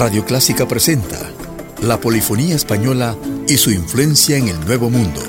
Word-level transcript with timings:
Radio 0.00 0.24
Clásica 0.24 0.66
presenta 0.66 1.18
la 1.82 2.00
polifonía 2.00 2.56
española 2.56 3.18
y 3.46 3.58
su 3.58 3.70
influencia 3.70 4.38
en 4.38 4.48
el 4.48 4.58
Nuevo 4.64 4.88
Mundo. 4.88 5.20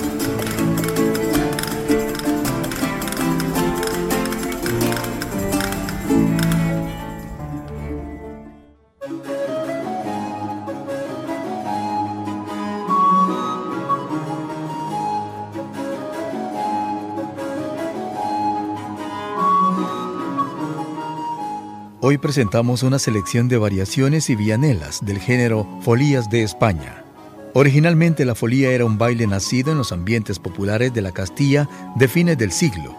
Hoy 22.03 22.17
presentamos 22.17 22.81
una 22.81 22.97
selección 22.97 23.47
de 23.47 23.59
variaciones 23.59 24.31
y 24.31 24.35
vianelas 24.35 25.05
del 25.05 25.19
género 25.19 25.67
Folías 25.83 26.31
de 26.31 26.41
España. 26.41 27.05
Originalmente 27.53 28.25
la 28.25 28.33
folía 28.33 28.71
era 28.71 28.85
un 28.85 28.97
baile 28.97 29.27
nacido 29.27 29.71
en 29.71 29.77
los 29.77 29.91
ambientes 29.91 30.39
populares 30.39 30.95
de 30.95 31.03
la 31.03 31.11
Castilla 31.11 31.69
de 31.95 32.08
fines 32.08 32.39
del 32.39 32.52
siglo. 32.52 32.97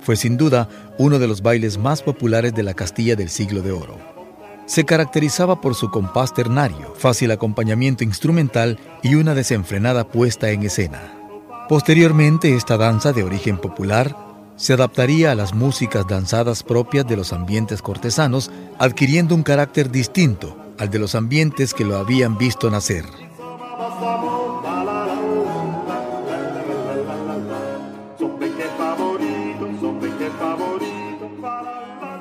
Fue 0.00 0.16
sin 0.16 0.36
duda 0.36 0.68
uno 0.98 1.20
de 1.20 1.28
los 1.28 1.40
bailes 1.40 1.78
más 1.78 2.02
populares 2.02 2.52
de 2.52 2.64
la 2.64 2.74
Castilla 2.74 3.14
del 3.14 3.28
siglo 3.28 3.62
de 3.62 3.70
oro. 3.70 3.96
Se 4.66 4.84
caracterizaba 4.84 5.60
por 5.60 5.76
su 5.76 5.92
compás 5.92 6.34
ternario, 6.34 6.94
fácil 6.96 7.30
acompañamiento 7.30 8.02
instrumental 8.02 8.80
y 9.04 9.14
una 9.14 9.36
desenfrenada 9.36 10.08
puesta 10.08 10.50
en 10.50 10.64
escena. 10.64 11.00
Posteriormente, 11.68 12.56
esta 12.56 12.76
danza 12.76 13.12
de 13.12 13.22
origen 13.22 13.56
popular 13.58 14.31
se 14.62 14.74
adaptaría 14.74 15.32
a 15.32 15.34
las 15.34 15.54
músicas 15.54 16.06
danzadas 16.06 16.62
propias 16.62 17.04
de 17.04 17.16
los 17.16 17.32
ambientes 17.32 17.82
cortesanos, 17.82 18.48
adquiriendo 18.78 19.34
un 19.34 19.42
carácter 19.42 19.90
distinto 19.90 20.56
al 20.78 20.88
de 20.88 21.00
los 21.00 21.16
ambientes 21.16 21.74
que 21.74 21.84
lo 21.84 21.96
habían 21.96 22.38
visto 22.38 22.70
nacer. 22.70 23.04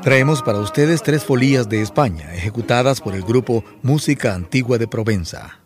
Traemos 0.01 0.41
para 0.41 0.57
ustedes 0.57 1.03
tres 1.03 1.23
folías 1.23 1.69
de 1.69 1.83
España, 1.83 2.33
ejecutadas 2.33 3.01
por 3.01 3.13
el 3.13 3.21
grupo 3.21 3.63
Música 3.83 4.33
Antigua 4.33 4.79
de 4.79 4.87
Provenza. 4.87 5.60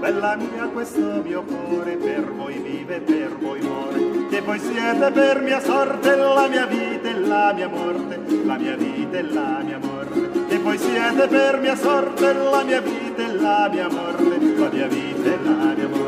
Bella 0.00 0.36
mia 0.36 0.64
questo 0.68 1.22
mio 1.22 1.42
cuore 1.42 1.96
per 1.96 2.32
voi 2.32 2.58
vive, 2.58 3.00
per 3.00 3.36
voi 3.38 3.60
muore, 3.60 4.26
che 4.30 4.40
voi 4.40 4.58
siete 4.58 5.10
per 5.10 5.40
mia 5.42 5.60
sorte 5.60 6.16
la 6.16 6.46
mia 6.48 6.66
vita 6.66 7.08
e 7.08 7.18
la 7.18 7.52
mia 7.54 7.68
morte, 7.68 8.20
la 8.44 8.56
mia 8.56 8.76
vita 8.76 9.18
e 9.18 9.22
la 9.22 9.60
mia 9.62 9.78
morte, 9.78 10.46
che 10.48 10.58
voi 10.58 10.78
siete 10.78 11.26
per 11.26 11.60
mia 11.60 11.76
sorte 11.76 12.32
la 12.32 12.62
mia 12.64 12.80
vita 12.80 13.22
e 13.22 13.34
la 13.34 13.68
mia 13.70 13.88
morte, 13.88 14.38
la 14.56 14.68
mia 14.70 14.86
vita 14.86 15.28
e 15.28 15.38
la 15.42 15.74
mia 15.74 15.88
morte. 15.88 16.07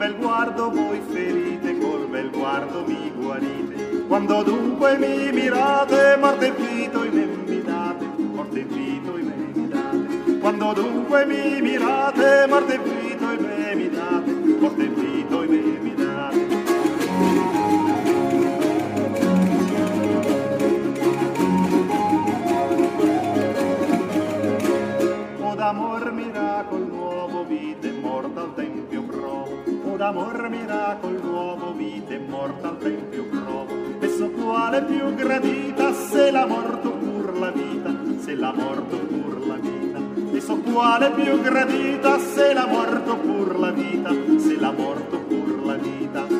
Bel 0.00 0.16
guardo 0.16 0.70
voi 0.70 0.98
ferite, 1.10 1.78
col 1.78 2.06
bel 2.08 2.30
guardo 2.30 2.84
mi 2.86 3.12
guarite. 3.14 4.06
Quando 4.08 4.42
dunque 4.42 4.96
mi 4.96 5.30
mirate, 5.30 6.16
morte 6.18 6.46
e 6.46 6.52
vito 6.52 7.04
in 7.04 7.12
me 7.12 7.26
mi 7.26 7.62
date, 7.62 8.06
morte 8.16 8.60
e 8.60 8.64
vito 8.64 9.18
in 9.18 9.26
me 9.26 9.34
mi 9.52 9.68
date. 9.68 10.38
Quando 10.38 10.72
dunque 10.72 11.26
mi 11.26 11.60
mirate, 11.60 12.46
morte 12.48 12.74
e 12.76 12.78
vito 12.78 13.30
in 13.30 13.44
me 13.44 13.74
mi 13.74 13.90
date, 13.90 14.30
morte 14.58 14.84
e 14.84 14.88
d'amor 30.90 31.12
miracol 31.12 31.20
nuovo, 31.22 31.72
vita 31.72 32.14
e 32.14 32.18
morta 32.18 32.68
al 32.68 32.78
tempio 32.78 33.24
provo. 33.24 33.74
Esso 34.00 34.30
quale 34.30 34.82
più 34.82 35.14
gradita, 35.14 35.92
se 35.92 36.30
la 36.30 36.46
morto 36.46 36.90
pur 36.90 37.38
la 37.38 37.50
vita, 37.50 37.94
se 38.18 38.34
la 38.34 38.52
morto 38.52 38.96
pur 38.96 39.46
la 39.46 39.54
vita. 39.56 40.00
Esso 40.32 40.56
quale 40.58 41.10
più 41.12 41.40
gradita, 41.40 42.18
se 42.18 42.52
la 42.52 42.66
morto 42.66 43.16
pur 43.16 43.58
la 43.58 43.70
vita, 43.70 44.10
se 44.38 44.56
la 44.56 44.72
morto 44.72 45.18
pur 45.20 45.64
la 45.64 45.74
vita. 45.74 46.39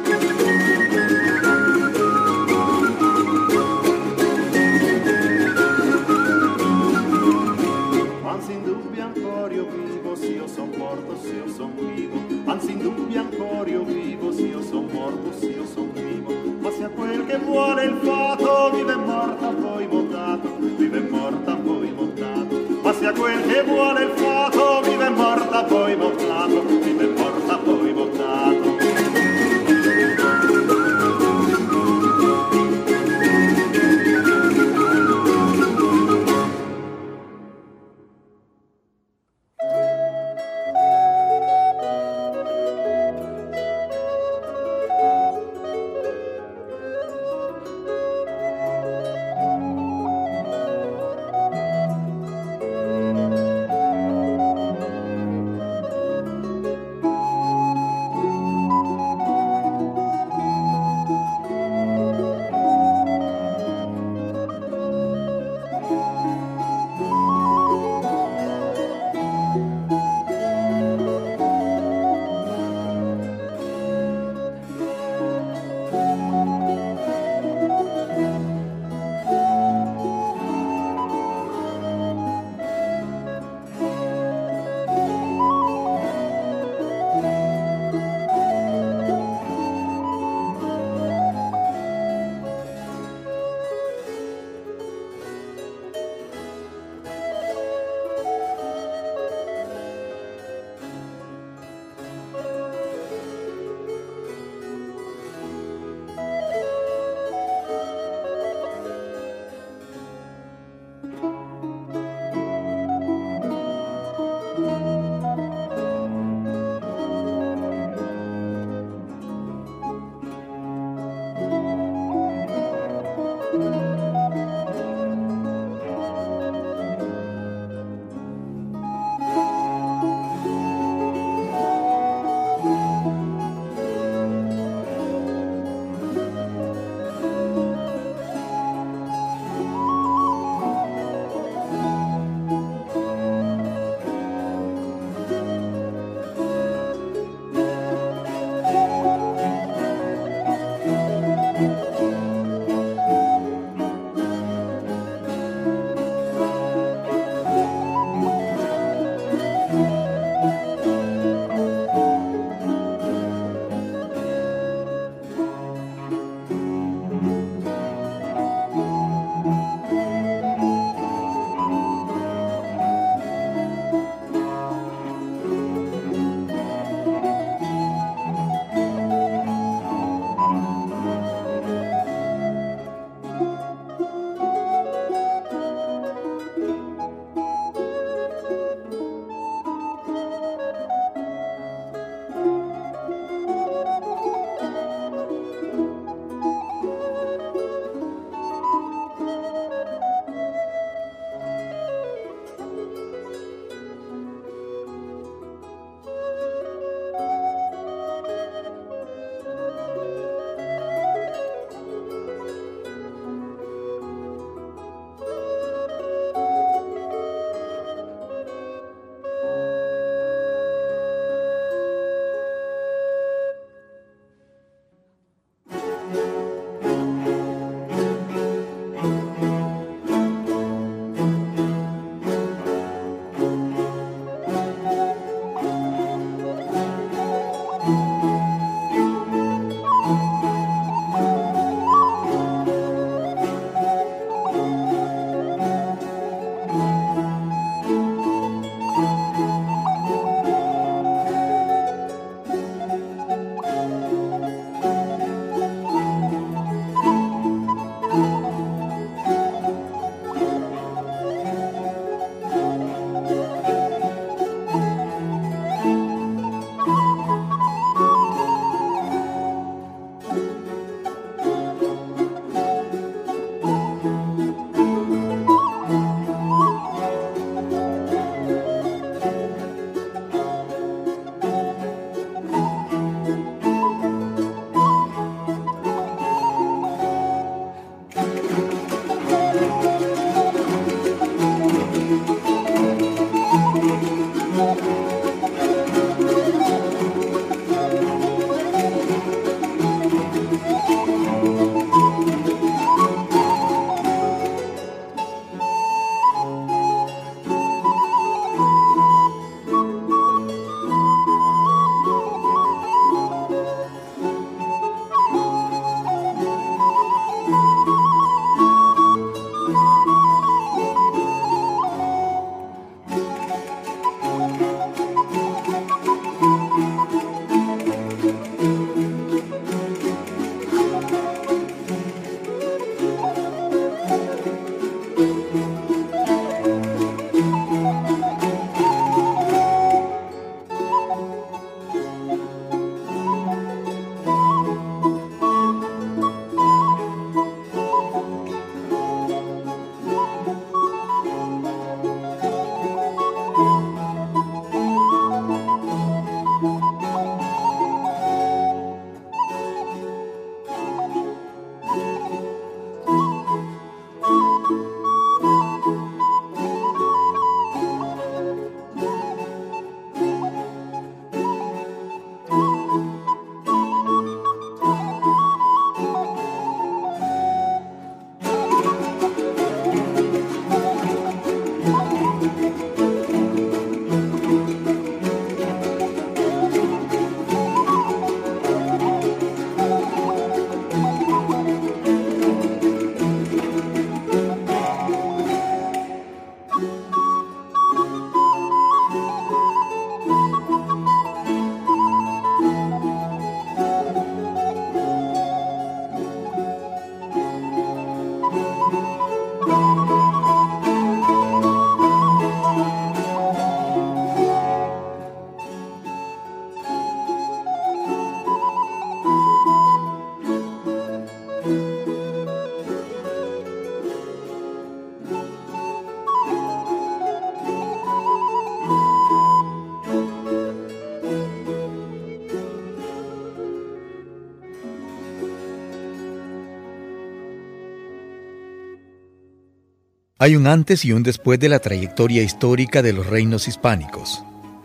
Hay 440.42 440.56
un 440.56 440.66
antes 440.66 441.04
y 441.04 441.12
un 441.12 441.22
después 441.22 441.60
de 441.60 441.68
la 441.68 441.80
trayectoria 441.80 442.42
histórica 442.42 443.02
de 443.02 443.12
los 443.12 443.26
reinos 443.26 443.68
hispánicos. 443.68 444.42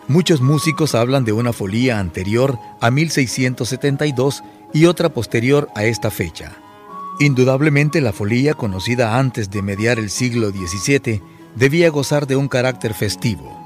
Muchos 0.09 0.41
músicos 0.41 0.95
hablan 0.95 1.23
de 1.23 1.31
una 1.31 1.53
folía 1.53 1.97
anterior 1.97 2.59
a 2.81 2.91
1672 2.91 4.43
y 4.73 4.83
otra 4.83 5.07
posterior 5.07 5.69
a 5.73 5.85
esta 5.85 6.11
fecha. 6.11 6.57
Indudablemente 7.21 8.01
la 8.01 8.11
folía, 8.11 8.53
conocida 8.53 9.17
antes 9.17 9.49
de 9.49 9.61
mediar 9.61 9.97
el 9.97 10.09
siglo 10.09 10.49
XVII, 10.49 11.21
debía 11.55 11.89
gozar 11.89 12.27
de 12.27 12.35
un 12.35 12.49
carácter 12.49 12.93
festivo. 12.93 13.57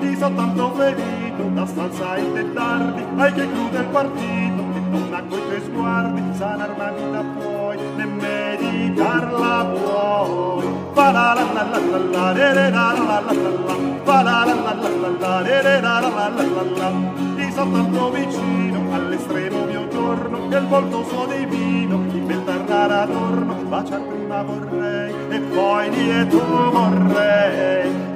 ti 0.00 0.16
so 0.16 0.30
tanto 0.34 0.72
ferito 0.74 1.42
da 1.54 1.66
stanza 1.66 2.14
te 2.34 2.52
tardi 2.52 3.04
hai 3.16 3.32
che 3.32 3.52
chiude 3.52 3.78
il 3.78 3.86
partito 3.86 4.71
non 4.92 5.08
quei 5.08 5.42
tuoi 5.48 5.60
sguardi 5.64 6.22
sanar 6.36 6.70
una 6.76 6.90
vita 6.90 7.22
puoi 7.34 7.76
né 7.96 8.04
medicarla 8.04 9.54
puoi 9.72 10.66
fa 10.92 11.10
la 11.10 11.32
la 11.36 11.44
la 11.54 11.62
la 11.72 11.78
la 11.92 11.98
la 12.14 12.32
re 12.32 12.70
la 12.70 12.92
la 12.92 13.20
la 13.26 13.32
la 13.32 13.50
la 13.66 13.74
fa 14.04 14.22
la 14.22 14.44
la 14.44 14.54
la 14.66 14.72
la 15.02 15.10
la 15.22 15.42
re 15.42 15.80
la 15.80 15.94
la 16.00 16.10
la 16.16 16.28
la 16.36 16.44
la 16.56 16.64
la 16.78 16.88
ti 17.36 17.50
so 17.52 17.64
tanto 17.72 18.10
vicino 18.10 18.80
all'estremo 18.92 19.64
mio 19.64 19.88
giorno 19.88 20.36
il 20.50 20.66
volto 20.68 21.04
suo 21.04 21.26
divino 21.26 21.96
in 22.12 22.26
bel 22.26 22.44
tarnare 22.44 22.94
adorno 22.94 23.54
baciar 23.68 24.02
prima 24.02 24.42
vorrei 24.42 25.14
e 25.30 25.38
poi 25.40 25.90
lieto 25.90 26.70
vorrei 26.70 28.11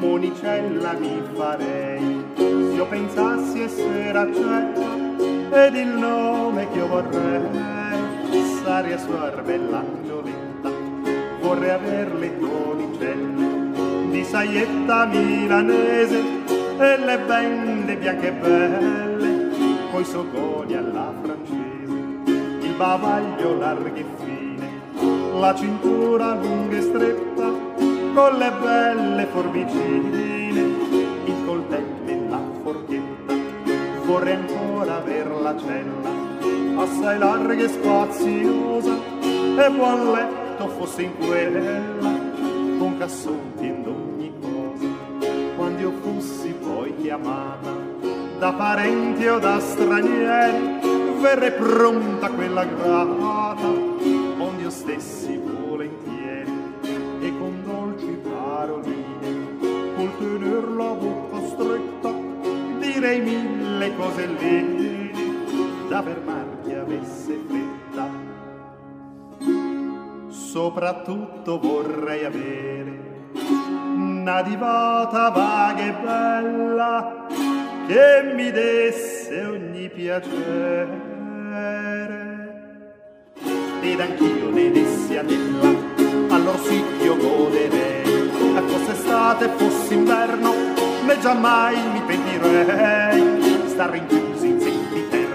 Monicella 0.00 0.92
mi 0.98 1.22
farei 1.36 2.24
se 2.36 2.74
io 2.74 2.86
pensassi 2.86 3.62
essere 3.62 4.18
accetta 4.18 5.01
ed 5.52 5.74
il 5.76 5.88
nome 5.88 6.66
che 6.70 6.78
io 6.78 6.86
vorrei 6.86 7.42
Saria 8.64 8.96
suor 8.96 9.42
bella 9.42 9.84
Gioletta 10.06 10.70
vorrei 11.40 11.70
aver 11.70 12.14
le 12.14 12.38
tonicelle 12.38 14.10
di 14.10 14.24
saietta 14.24 15.04
milanese 15.04 16.22
e 16.78 16.96
le 16.96 17.18
bende 17.26 17.96
bianche 17.96 18.32
belle 18.32 19.50
coi 19.90 20.04
sogoni 20.04 20.74
alla 20.74 21.12
francese 21.22 22.66
il 22.66 22.74
bavaglio 22.74 23.58
largo 23.58 23.94
e 23.94 24.04
fine 24.24 24.70
la 25.38 25.54
cintura 25.54 26.34
lunga 26.34 26.76
e 26.78 26.80
stretta 26.80 27.52
con 28.14 28.38
le 28.38 28.52
belle 28.58 29.26
forbicine 29.26 30.41
vorrei 34.12 34.34
ancora 34.34 34.96
aver 34.96 35.26
la 35.40 35.56
cella 35.56 36.82
assai 36.82 37.18
larga 37.18 37.64
e 37.64 37.68
spaziosa 37.68 38.94
e 39.56 39.70
buon 39.70 40.12
letto 40.12 40.68
fosse 40.68 41.02
in 41.02 41.16
quella 41.16 42.10
con 42.78 42.98
cassotti 42.98 43.66
ed 43.68 43.86
ogni 43.86 44.32
cosa. 44.38 44.86
Quando 45.56 45.80
io 45.80 45.92
fossi 46.02 46.52
poi 46.52 46.94
chiamata 46.96 47.70
da 48.38 48.52
parenti 48.52 49.26
o 49.28 49.38
da 49.38 49.58
stranieri 49.58 50.80
verrei 51.22 51.52
pronta 51.52 52.28
quella 52.28 52.64
grata 52.64 53.66
onde 53.66 54.62
io 54.62 54.70
stessi 54.70 55.40
volentieri 55.42 56.52
e 57.20 57.32
con 57.38 57.62
dolci 57.64 58.20
paroline 58.22 59.94
col 59.96 60.18
tener 60.18 60.68
la 60.68 60.92
bocca 60.92 61.31
direi 63.02 63.20
mille 63.20 63.96
cose 63.96 64.26
lì 64.26 65.10
da 65.88 66.02
fermarti 66.04 66.72
avesse 66.72 67.36
fretta. 67.48 68.08
Soprattutto 70.28 71.58
vorrei 71.58 72.24
avere 72.24 73.00
una 73.96 74.42
divata 74.42 75.30
vaga 75.30 75.82
e 75.82 75.92
bella 75.94 77.26
che 77.88 78.32
mi 78.34 78.52
desse 78.52 79.46
ogni 79.46 79.90
piacere. 79.90 81.10
Ed 83.80 83.98
anch'io 83.98 84.50
ne 84.50 84.70
dessi 84.70 85.16
a 85.16 85.24
tella 85.24 85.74
allor 86.28 86.58
sì 86.60 86.84
che 86.98 87.04
io 87.04 87.16
goderei 87.16 88.02
e 88.56 88.60
fosse 88.68 88.92
estate 88.92 89.48
fosse 89.56 89.94
inverno 89.94 90.52
né 91.04 91.18
giammai 91.18 91.76
mi 91.92 92.00
vorrei 92.42 93.68
star 93.68 93.94
in 93.94 94.06
sempiterno. 94.38 95.32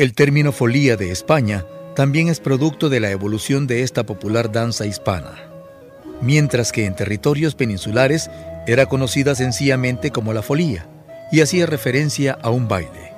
El 0.00 0.14
término 0.14 0.50
folía 0.50 0.96
de 0.96 1.10
España 1.10 1.66
también 1.94 2.28
es 2.28 2.40
producto 2.40 2.88
de 2.88 3.00
la 3.00 3.10
evolución 3.10 3.66
de 3.66 3.82
esta 3.82 4.06
popular 4.06 4.50
danza 4.50 4.86
hispana, 4.86 5.34
mientras 6.22 6.72
que 6.72 6.86
en 6.86 6.96
territorios 6.96 7.54
peninsulares 7.54 8.30
era 8.66 8.86
conocida 8.86 9.34
sencillamente 9.34 10.10
como 10.10 10.32
la 10.32 10.40
folía 10.40 10.88
y 11.30 11.42
hacía 11.42 11.66
referencia 11.66 12.38
a 12.40 12.48
un 12.48 12.66
baile. 12.66 13.12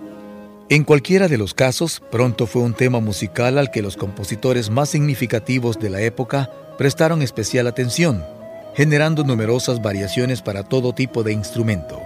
En 0.71 0.83
cualquiera 0.83 1.29
de 1.29 1.39
los 1.39 1.55
casos, 1.55 2.03
pronto 2.11 2.49
fue 2.49 2.63
un 2.63 2.75
tema 2.75 2.99
musical 2.99 3.59
al 3.59 3.71
que 3.71 3.81
los 3.81 3.97
compositores 3.97 4.69
más 4.69 4.89
significativos 4.89 5.79
de 5.79 5.89
la 5.89 6.01
época 6.01 6.51
prestaron 6.79 7.23
especial 7.23 7.69
atención, 7.69 8.25
generando 8.75 9.23
numerosas 9.23 9.81
variaciones 9.81 10.43
para 10.43 10.65
todo 10.65 10.93
tipo 10.93 11.23
de 11.23 11.33
instrumento. 11.33 12.03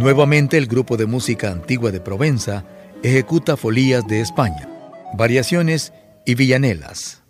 Nuevamente 0.00 0.56
el 0.56 0.66
grupo 0.66 0.96
de 0.96 1.04
música 1.04 1.50
antigua 1.50 1.90
de 1.90 2.00
Provenza 2.00 2.64
ejecuta 3.02 3.58
folías 3.58 4.02
de 4.08 4.22
España, 4.22 4.66
variaciones 5.12 5.92
y 6.24 6.36
villanelas. 6.36 7.22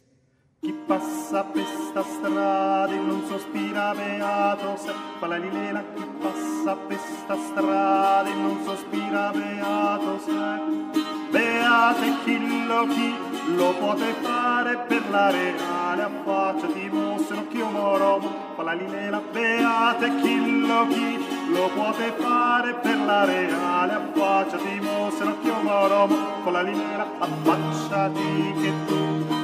Lo 21.53 21.69
pote 21.75 22.13
fare 22.19 22.75
per 22.75 22.99
la 23.05 23.25
reale 23.25 23.93
affacciati 23.93 24.81
mosse 24.81 25.23
occhio 25.25 25.55
moro 25.63 26.09
fa 26.45 26.51
la 26.51 26.63
lilela 26.63 27.07
affacciati 27.19 28.55
che 28.61 28.73
tu. 28.87 29.01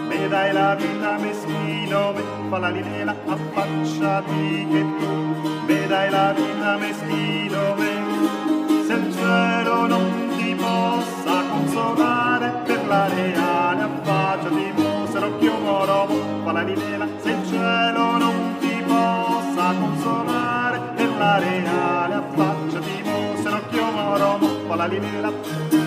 Me 0.09 0.29
dai 0.29 0.53
la 0.53 0.75
vita 0.75 1.19
meschino, 1.19 2.13
me 2.13 2.23
fa 2.49 2.59
la 2.59 2.69
linela, 2.71 3.15
affacciati 3.27 4.67
che 4.71 4.85
tu. 4.99 5.13
Me 5.67 5.87
dai 5.87 6.11
la 6.11 6.33
vita 6.33 6.77
meschino, 6.77 7.75
me. 7.75 8.85
Se 8.87 8.93
il 8.93 9.13
cielo 9.13 9.87
non 9.87 10.29
ti 10.37 10.55
possa 10.55 11.43
consolare 11.51 12.49
per 12.65 12.87
la 12.87 13.09
reale, 13.09 13.83
affacciati 13.83 14.73
mo, 14.77 15.07
se 15.11 15.19
l'occhio 15.19 15.59
moro, 15.59 16.09
fa 16.45 16.53
la 16.53 16.63
linela, 16.63 17.07
se 17.19 17.31
il 17.31 17.47
cielo 17.49 17.96
la 24.87 24.95
linea 24.95 25.86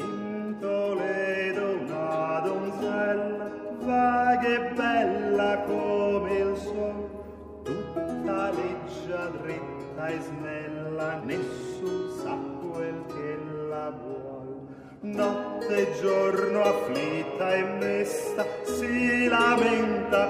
In 0.00 0.56
Toledo 0.60 1.78
una 1.80 2.40
donzella 2.44 3.50
vaga 3.80 4.48
e 4.48 4.72
bella 4.74 5.58
come 5.66 6.38
il 6.38 6.56
sol, 6.56 7.62
tutta 7.64 8.50
leggia, 8.50 9.26
dritta 9.42 10.06
e 10.06 10.18
snella, 10.20 11.20
nessun 11.24 12.10
sa 12.22 12.36
quel 12.60 13.04
che 13.08 13.38
la. 13.68 14.16
Notte 15.00 15.76
e 15.76 16.00
giorno 16.00 16.62
afflitta 16.62 17.54
e 17.54 17.62
mesta, 17.62 18.44
si 18.64 19.28
lamenta 19.28 20.27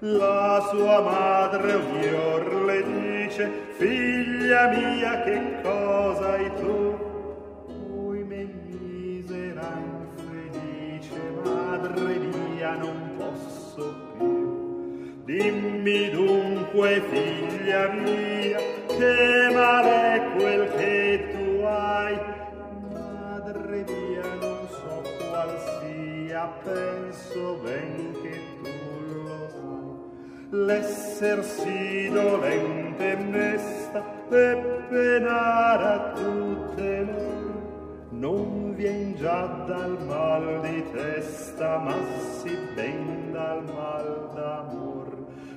La 0.00 0.60
sua 0.68 1.00
madre 1.00 1.72
ogni 1.72 2.12
or 2.12 2.64
le 2.66 2.82
dice, 2.82 3.50
figlia 3.78 4.68
mia 4.68 5.22
che 5.22 5.40
cosa 5.62 6.32
hai 6.32 6.52
tu? 6.56 6.98
Ui 7.94 8.22
me 8.22 8.44
misera 8.66 9.66
infelice, 9.74 11.18
madre 11.42 12.18
mia 12.18 12.74
non 12.74 13.14
posso 13.16 13.94
più. 14.18 15.22
Dimmi 15.24 16.10
dunque 16.10 17.02
figlia 17.08 17.88
mia, 17.88 18.58
che 18.86 19.50
male 19.50 20.12
è 20.12 20.36
quel 20.36 20.70
che 20.76 21.28
tu 21.32 21.64
hai? 21.64 22.18
Madre 22.92 23.84
mia 23.88 24.34
non 24.40 24.68
so 24.68 25.02
qual 25.30 25.58
sia, 25.80 26.52
penso 26.62 27.58
ben 27.62 28.12
che 28.20 28.40
l'esser 30.50 31.42
si 31.44 32.08
dolente 32.12 33.12
e 33.12 33.16
mesta 33.16 34.02
e 34.30 34.82
penare 34.88 35.84
a 35.84 36.12
tutte 36.14 37.04
lor 37.04 37.36
non 38.10 38.74
vien 38.74 39.14
già 39.16 39.46
dal 39.66 39.98
mal 40.06 40.60
di 40.62 40.82
testa 40.92 41.78
ma 41.78 41.94
si 42.38 42.56
ben 42.74 43.30
dal 43.32 43.62
mal 43.64 44.30
d'amor. 44.34 45.08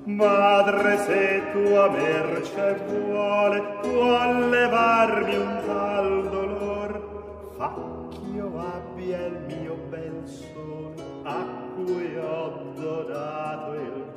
Madre 0.04 0.98
se 0.98 1.42
tua 1.54 1.90
merce 1.90 2.80
vuole 2.88 3.62
può 3.82 4.48
levarmi 4.50 5.36
un 5.36 5.62
tal 5.66 6.30
dolor. 6.30 6.92
Fa 7.56 7.74
ch'io 8.10 8.52
abbia 8.58 9.26
il 9.26 9.38
mio 9.48 9.76
bel 9.90 10.22
sole 10.26 10.96
a 11.24 11.46
cui 11.76 12.18
ho 12.18 12.74
donato 12.76 13.74
il 13.74 14.09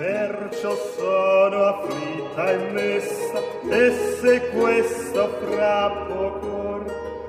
Perciò 0.00 0.74
sono 0.96 1.64
afflitta 1.64 2.50
e 2.52 2.56
messa, 2.72 3.38
e 3.68 3.90
se 4.18 4.48
questo 4.48 5.28
fra 5.28 5.90
poco 6.08 6.84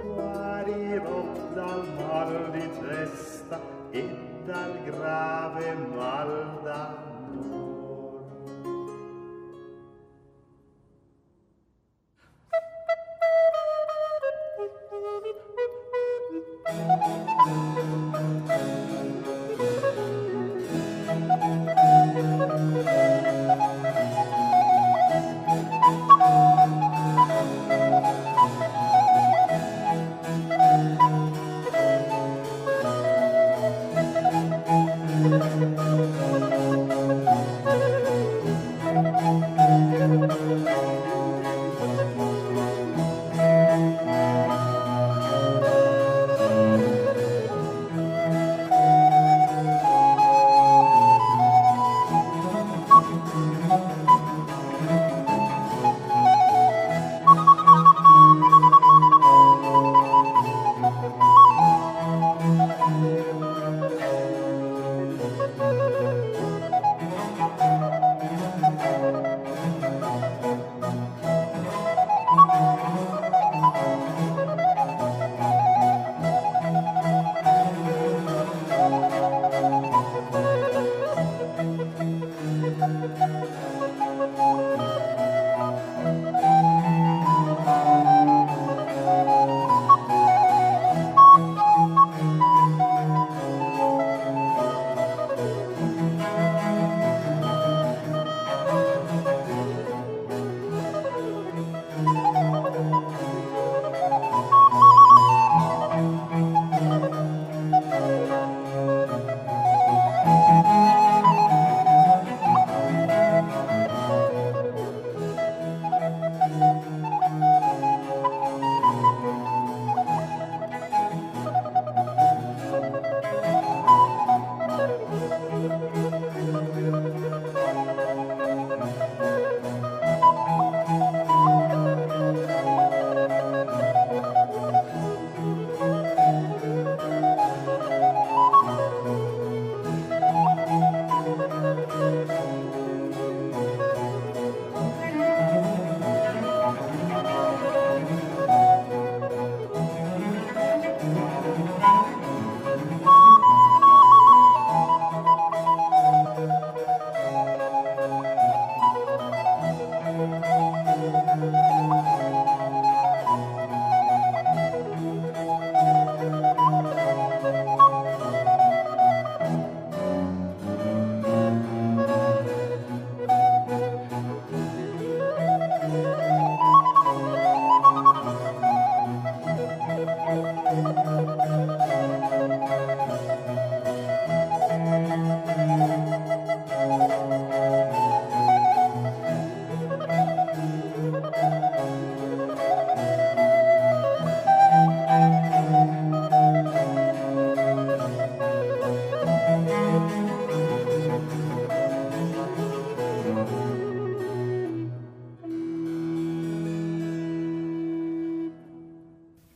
guarirò 0.05 1.21
dal 1.53 1.85
mal 1.97 2.49
di 2.51 2.69
testa 2.79 3.59
e 3.91 4.07
dal 4.45 4.83
grave 4.85 5.73
mal 5.93 6.59
d'amor. 6.63 7.09
Thank 16.63 17.10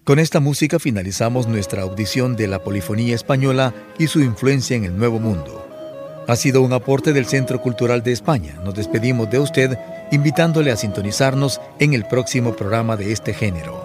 Con 0.05 0.19
esta 0.19 0.39
música 0.39 0.77
finalizamos 0.77 1.47
nuestra 1.47 1.81
audición 1.81 2.35
de 2.35 2.47
la 2.47 2.59
polifonía 2.59 3.15
española 3.15 3.73
y 3.97 4.05
su 4.05 4.19
influencia 4.21 4.77
en 4.77 4.83
el 4.83 4.95
Nuevo 4.95 5.19
Mundo. 5.19 5.67
Ha 6.27 6.35
sido 6.35 6.61
un 6.61 6.73
aporte 6.73 7.11
del 7.11 7.25
Centro 7.25 7.59
Cultural 7.59 8.03
de 8.03 8.11
España. 8.11 8.53
Nos 8.63 8.75
despedimos 8.75 9.31
de 9.31 9.39
usted 9.39 9.79
invitándole 10.11 10.69
a 10.69 10.77
sintonizarnos 10.77 11.59
en 11.79 11.95
el 11.95 12.05
próximo 12.05 12.55
programa 12.55 12.95
de 12.97 13.11
este 13.11 13.33
género. 13.33 13.84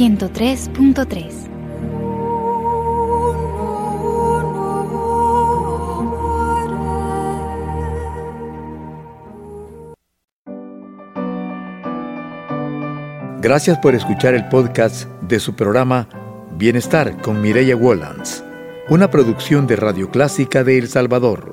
103.3. 0.00 1.50
Gracias 13.42 13.78
por 13.80 13.94
escuchar 13.94 14.32
el 14.32 14.48
podcast 14.48 15.04
de 15.20 15.38
su 15.38 15.54
programa 15.54 16.08
Bienestar 16.56 17.20
con 17.20 17.42
Mireya 17.42 17.76
Wollands, 17.76 18.42
una 18.88 19.10
producción 19.10 19.66
de 19.66 19.76
Radio 19.76 20.10
Clásica 20.10 20.64
de 20.64 20.78
El 20.78 20.88
Salvador. 20.88 21.49